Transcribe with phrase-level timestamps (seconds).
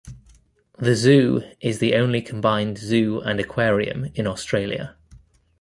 [0.79, 4.95] The Zoo is the only combined zoo and aquarium in Australia.